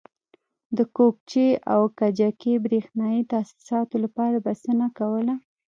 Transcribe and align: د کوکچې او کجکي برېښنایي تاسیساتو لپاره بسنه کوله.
د 0.77 0.79
کوکچې 0.95 1.47
او 1.73 1.81
کجکي 1.99 2.53
برېښنایي 2.65 3.21
تاسیساتو 3.31 3.95
لپاره 4.03 4.37
بسنه 4.45 4.85
کوله. 4.99 5.35